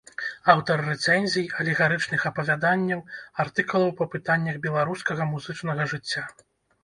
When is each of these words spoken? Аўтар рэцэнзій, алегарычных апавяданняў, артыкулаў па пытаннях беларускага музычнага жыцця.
Аўтар 0.51 0.77
рэцэнзій, 0.91 1.51
алегарычных 1.63 2.23
апавяданняў, 2.29 3.03
артыкулаў 3.45 3.93
па 4.01 4.05
пытаннях 4.15 4.55
беларускага 4.65 5.29
музычнага 5.35 5.89
жыцця. 5.95 6.23